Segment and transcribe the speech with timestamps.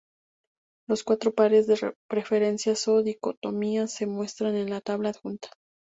[0.87, 5.49] Los cuatro pares de preferencias o dicotomías se muestran en la tabla adjunta.